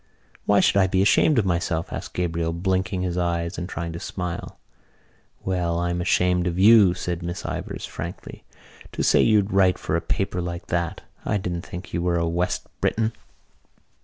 "Why 0.47 0.61
should 0.61 0.77
I 0.77 0.87
be 0.87 1.03
ashamed 1.03 1.37
of 1.37 1.45
myself?" 1.45 1.93
asked 1.93 2.15
Gabriel, 2.15 2.53
blinking 2.53 3.03
his 3.03 3.19
eyes 3.19 3.59
and 3.59 3.69
trying 3.69 3.91
to 3.93 3.99
smile. 3.99 4.57
"Well, 5.45 5.77
I'm 5.77 6.01
ashamed 6.01 6.47
of 6.47 6.57
you," 6.57 6.95
said 6.95 7.21
Miss 7.21 7.45
Ivors 7.45 7.85
frankly. 7.85 8.43
"To 8.93 9.03
say 9.03 9.21
you'd 9.21 9.53
write 9.53 9.77
for 9.77 9.95
a 9.95 10.01
paper 10.01 10.41
like 10.41 10.65
that. 10.69 11.01
I 11.23 11.37
didn't 11.37 11.61
think 11.67 11.93
you 11.93 12.01
were 12.01 12.17
a 12.17 12.27
West 12.27 12.65
Briton." 12.81 13.13